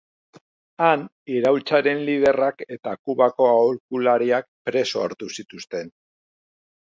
[0.83, 1.01] Han,
[1.33, 5.93] iraultzaren liderrak eta Kubako aholkulariak preso hartu zituzten.